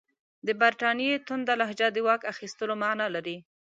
[0.47, 3.37] د برټانیې تونده لهجه د واک اخیستلو معنی لري.